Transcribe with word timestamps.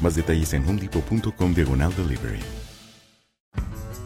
Más 0.00 0.14
detalles 0.14 0.52
en 0.54 0.64
diagonal 1.54 1.92
delivery. 1.92 2.40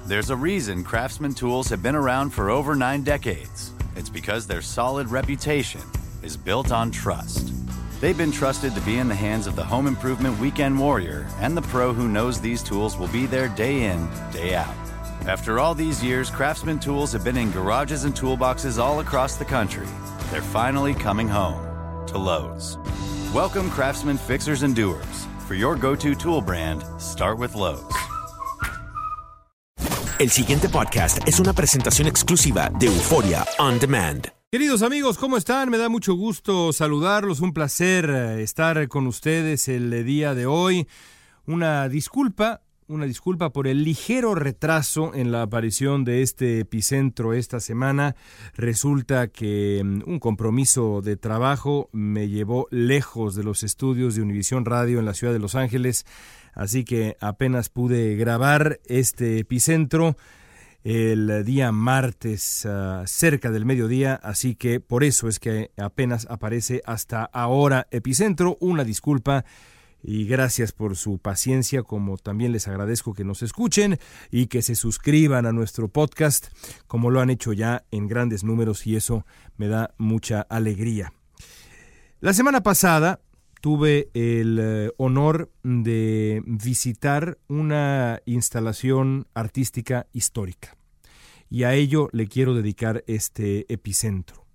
There's 0.06 0.30
a 0.30 0.36
reason 0.36 0.84
Craftsman 0.84 1.34
tools 1.34 1.68
have 1.68 1.82
been 1.82 1.94
around 1.94 2.30
for 2.30 2.48
over 2.48 2.74
nine 2.74 3.02
decades. 3.02 3.72
It's 3.94 4.08
because 4.08 4.46
their 4.46 4.62
solid 4.62 5.08
reputation 5.08 5.82
is 6.22 6.36
built 6.36 6.72
on 6.72 6.90
trust. 6.90 7.52
They've 8.00 8.16
been 8.16 8.32
trusted 8.32 8.74
to 8.74 8.80
be 8.82 8.98
in 8.98 9.08
the 9.08 9.14
hands 9.14 9.46
of 9.46 9.56
the 9.56 9.64
home 9.64 9.86
improvement 9.86 10.38
weekend 10.38 10.78
warrior 10.78 11.26
and 11.40 11.56
the 11.56 11.62
pro 11.62 11.92
who 11.92 12.08
knows 12.08 12.40
these 12.40 12.62
tools 12.62 12.96
will 12.96 13.08
be 13.08 13.26
there 13.26 13.48
day 13.48 13.84
in, 13.84 14.08
day 14.30 14.54
out. 14.54 14.74
After 15.26 15.58
all 15.58 15.74
these 15.74 16.02
years, 16.02 16.30
Craftsman 16.30 16.78
tools 16.78 17.12
have 17.12 17.24
been 17.24 17.36
in 17.36 17.50
garages 17.50 18.04
and 18.04 18.14
toolboxes 18.14 18.78
all 18.78 19.00
across 19.00 19.36
the 19.36 19.44
country. 19.44 19.86
They're 20.30 20.40
finally 20.40 20.94
coming 20.94 21.28
home 21.28 22.06
to 22.06 22.18
Lowe's. 22.18 22.78
Welcome, 23.34 23.68
Craftsman 23.68 24.16
fixers 24.16 24.62
and 24.62 24.74
doers. 24.74 25.17
For 25.48 25.56
your 25.56 25.78
go-to 25.78 26.14
tool 26.14 26.42
brand, 26.42 26.84
start 27.00 27.38
with 27.38 27.54
Lowe's. 27.54 27.82
El 30.18 30.28
siguiente 30.28 30.68
podcast 30.68 31.26
es 31.26 31.40
una 31.40 31.54
presentación 31.54 32.06
exclusiva 32.06 32.70
de 32.78 32.88
Euforia 32.88 33.46
On 33.58 33.78
Demand. 33.78 34.26
Queridos 34.52 34.82
amigos, 34.82 35.16
¿cómo 35.16 35.38
están? 35.38 35.70
Me 35.70 35.78
da 35.78 35.88
mucho 35.88 36.12
gusto 36.12 36.74
saludarlos, 36.74 37.40
un 37.40 37.54
placer 37.54 38.10
eh, 38.10 38.42
estar 38.42 38.88
con 38.88 39.06
ustedes 39.06 39.68
el 39.68 40.04
día 40.04 40.34
de 40.34 40.44
hoy. 40.44 40.86
Una 41.46 41.88
disculpa, 41.88 42.60
una 42.88 43.04
disculpa 43.04 43.50
por 43.50 43.66
el 43.66 43.84
ligero 43.84 44.34
retraso 44.34 45.14
en 45.14 45.30
la 45.30 45.42
aparición 45.42 46.04
de 46.04 46.22
este 46.22 46.60
epicentro 46.60 47.34
esta 47.34 47.60
semana. 47.60 48.16
Resulta 48.54 49.28
que 49.28 49.82
mm, 49.84 50.02
un 50.06 50.18
compromiso 50.18 51.02
de 51.02 51.16
trabajo 51.16 51.90
me 51.92 52.28
llevó 52.28 52.66
lejos 52.70 53.34
de 53.34 53.44
los 53.44 53.62
estudios 53.62 54.14
de 54.14 54.22
Univisión 54.22 54.64
Radio 54.64 54.98
en 54.98 55.04
la 55.04 55.14
ciudad 55.14 55.34
de 55.34 55.38
Los 55.38 55.54
Ángeles, 55.54 56.06
así 56.54 56.84
que 56.84 57.16
apenas 57.20 57.68
pude 57.68 58.16
grabar 58.16 58.80
este 58.86 59.38
epicentro 59.38 60.16
el 60.82 61.44
día 61.44 61.72
martes 61.72 62.64
uh, 62.64 63.02
cerca 63.06 63.50
del 63.50 63.66
mediodía, 63.66 64.14
así 64.14 64.54
que 64.54 64.80
por 64.80 65.04
eso 65.04 65.28
es 65.28 65.38
que 65.38 65.72
apenas 65.76 66.26
aparece 66.30 66.80
hasta 66.86 67.24
ahora 67.24 67.88
epicentro. 67.90 68.56
Una 68.60 68.84
disculpa 68.84 69.44
y 70.02 70.26
gracias 70.26 70.72
por 70.72 70.96
su 70.96 71.18
paciencia, 71.18 71.82
como 71.82 72.18
también 72.18 72.52
les 72.52 72.68
agradezco 72.68 73.14
que 73.14 73.24
nos 73.24 73.42
escuchen 73.42 73.98
y 74.30 74.46
que 74.46 74.62
se 74.62 74.74
suscriban 74.74 75.46
a 75.46 75.52
nuestro 75.52 75.88
podcast, 75.88 76.48
como 76.86 77.10
lo 77.10 77.20
han 77.20 77.30
hecho 77.30 77.52
ya 77.52 77.84
en 77.90 78.08
grandes 78.08 78.44
números 78.44 78.86
y 78.86 78.96
eso 78.96 79.26
me 79.56 79.68
da 79.68 79.94
mucha 79.98 80.42
alegría. 80.42 81.12
La 82.20 82.32
semana 82.32 82.62
pasada 82.62 83.20
tuve 83.60 84.10
el 84.14 84.58
eh, 84.60 84.90
honor 84.98 85.50
de 85.62 86.42
visitar 86.46 87.38
una 87.48 88.20
instalación 88.24 89.26
artística 89.34 90.06
histórica 90.12 90.76
y 91.50 91.64
a 91.64 91.74
ello 91.74 92.08
le 92.12 92.28
quiero 92.28 92.54
dedicar 92.54 93.04
este 93.06 93.72
epicentro. 93.72 94.46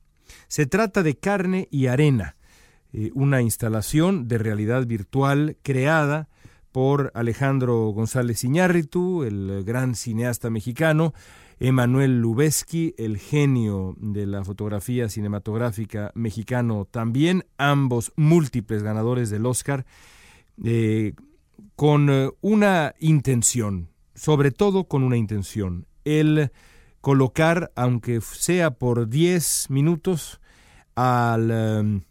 Se 0.47 0.65
trata 0.65 1.03
de 1.03 1.15
Carne 1.15 1.67
y 1.71 1.87
Arena, 1.87 2.35
eh, 2.93 3.11
una 3.13 3.41
instalación 3.41 4.27
de 4.27 4.37
realidad 4.37 4.85
virtual 4.85 5.57
creada 5.63 6.29
por 6.71 7.11
Alejandro 7.13 7.89
González 7.89 8.43
Iñárritu, 8.43 9.23
el 9.23 9.63
gran 9.63 9.95
cineasta 9.95 10.49
mexicano, 10.49 11.13
Emanuel 11.59 12.19
Lubezki, 12.19 12.95
el 12.97 13.17
genio 13.17 13.95
de 13.99 14.25
la 14.25 14.43
fotografía 14.43 15.07
cinematográfica 15.07 16.11
mexicano 16.15 16.85
también, 16.89 17.45
ambos 17.57 18.11
múltiples 18.15 18.83
ganadores 18.83 19.29
del 19.29 19.45
Oscar, 19.45 19.85
eh, 20.63 21.13
con 21.75 22.09
eh, 22.09 22.31
una 22.41 22.95
intención, 22.99 23.89
sobre 24.13 24.51
todo 24.51 24.85
con 24.85 25.03
una 25.03 25.17
intención, 25.17 25.85
el 26.05 26.51
colocar, 27.01 27.71
aunque 27.75 28.21
sea 28.21 28.71
por 28.71 29.07
10 29.09 29.69
minutos, 29.69 30.41
al, 30.95 31.51
um, 31.51 32.01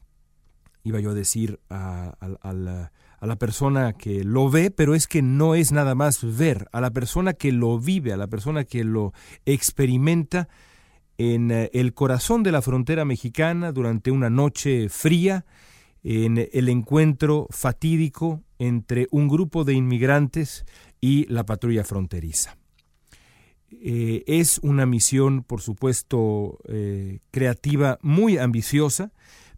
iba 0.84 1.00
yo 1.00 1.10
a 1.10 1.14
decir, 1.14 1.60
a, 1.70 2.14
a, 2.20 2.52
la, 2.52 2.92
a, 3.18 3.26
la, 3.26 3.36
persona 3.36 3.92
que 3.92 4.24
lo 4.24 4.50
ve, 4.50 4.70
pero 4.70 4.94
es 4.94 5.06
que 5.06 5.22
no 5.22 5.54
es 5.54 5.72
nada 5.72 5.94
más 5.94 6.36
ver, 6.36 6.68
a 6.72 6.80
la 6.80 6.90
persona 6.90 7.32
que 7.34 7.52
lo 7.52 7.78
vive, 7.78 8.12
a 8.12 8.16
la 8.16 8.26
persona 8.26 8.64
que 8.64 8.84
lo 8.84 9.12
experimenta 9.46 10.48
en 11.18 11.50
uh, 11.50 11.68
el 11.72 11.94
corazón 11.94 12.42
de 12.42 12.52
la 12.52 12.62
frontera 12.62 13.04
mexicana 13.04 13.72
durante 13.72 14.10
una 14.10 14.30
noche 14.30 14.88
fría, 14.88 15.44
en 16.04 16.48
el 16.52 16.68
encuentro 16.68 17.46
fatídico 17.50 18.42
entre 18.58 19.06
un 19.10 19.28
grupo 19.28 19.64
de 19.64 19.74
inmigrantes 19.74 20.64
y 21.00 21.26
la 21.26 21.44
patrulla 21.44 21.84
fronteriza. 21.84 22.56
Eh, 23.70 24.22
es 24.26 24.58
una 24.58 24.84
misión, 24.84 25.42
por 25.42 25.60
supuesto, 25.60 26.58
eh, 26.68 27.20
creativa 27.30 27.98
muy 28.02 28.36
ambiciosa, 28.38 29.12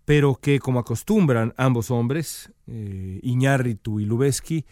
pero 0.04 0.36
que, 0.36 0.58
como 0.58 0.80
acostumbran 0.80 1.54
ambos 1.56 1.90
hombres, 1.90 2.52
eh, 2.66 3.20
Iñárritu 3.22 4.00
y 4.00 4.04
Lubeski, 4.04 4.66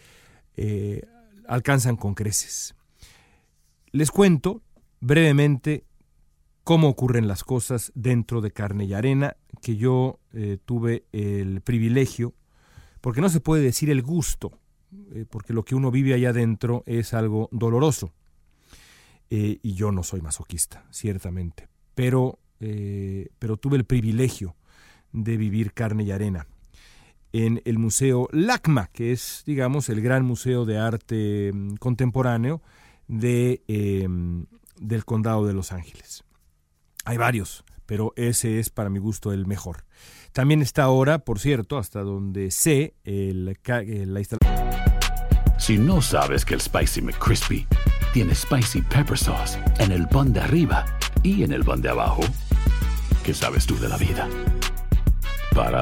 eh, 0.55 1.07
alcanzan 1.47 1.95
con 1.95 2.13
creces. 2.13 2.75
Les 3.91 4.11
cuento 4.11 4.61
brevemente 5.01 5.85
cómo 6.63 6.87
ocurren 6.87 7.27
las 7.27 7.43
cosas 7.43 7.91
dentro 7.95 8.41
de 8.41 8.51
Carne 8.51 8.85
y 8.85 8.93
Arena, 8.93 9.35
que 9.61 9.75
yo 9.75 10.19
eh, 10.33 10.57
tuve 10.63 11.05
el 11.11 11.61
privilegio, 11.61 12.33
porque 13.01 13.21
no 13.21 13.29
se 13.29 13.39
puede 13.39 13.63
decir 13.63 13.89
el 13.89 14.01
gusto, 14.01 14.59
eh, 15.11 15.25
porque 15.29 15.53
lo 15.53 15.65
que 15.65 15.75
uno 15.75 15.91
vive 15.91 16.13
allá 16.13 16.29
adentro 16.29 16.83
es 16.85 17.13
algo 17.13 17.49
doloroso 17.51 18.13
y 19.35 19.73
yo 19.73 19.91
no 19.91 20.03
soy 20.03 20.21
masoquista, 20.21 20.85
ciertamente, 20.91 21.67
pero, 21.95 22.37
pero 23.39 23.57
tuve 23.57 23.77
el 23.77 23.83
privilegio 23.83 24.55
de 25.13 25.37
vivir 25.37 25.73
carne 25.73 26.03
y 26.03 26.11
arena. 26.11 26.47
en 27.35 27.63
el 27.65 27.79
Museo 27.79 28.29
LACMA, 28.31 28.91
que 28.93 29.11
es, 29.11 29.41
digamos, 29.47 29.89
el 29.89 30.01
gran 30.01 30.23
museo 30.23 30.65
de 30.65 30.77
arte 30.77 31.51
mm, 31.51 31.77
contemporáneo 31.77 32.61
de, 33.07 33.63
em, 33.67 34.45
del 34.79 35.03
condado 35.03 35.47
de 35.47 35.53
Los 35.53 35.71
Ángeles. 35.71 36.23
Hay 37.05 37.17
varios, 37.17 37.63
pero 37.87 38.13
ese 38.15 38.59
es 38.59 38.69
para 38.69 38.89
mi 38.89 38.99
gusto 38.99 39.33
el 39.33 39.47
mejor. 39.47 39.83
También 40.31 40.61
está 40.61 40.83
ahora, 40.83 41.19
por 41.19 41.39
cierto, 41.39 41.77
hasta 41.77 42.01
donde 42.01 42.51
sé, 42.51 42.95
el, 43.03 43.45
la 43.45 44.19
instalación. 44.19 44.63
Si 45.59 45.77
no 45.77 46.01
sabes 46.01 46.43
que 46.43 46.55
el 46.55 46.61
Spicy 46.61 47.01
McCrispy 47.01 47.67
tiene 48.13 48.35
Spicy 48.35 48.81
Pepper 48.81 49.17
Sauce 49.17 49.59
en 49.79 49.91
el 49.91 50.07
pan 50.07 50.33
de 50.33 50.41
arriba 50.41 50.85
y 51.21 51.43
en 51.43 51.51
el 51.51 51.63
pan 51.63 51.81
de 51.81 51.89
abajo, 51.89 52.21
¿qué 53.23 53.33
sabes 53.33 53.65
tú 53.65 53.77
de 53.79 53.89
la 53.89 53.97
vida? 53.97 54.27
Para, 55.53 55.81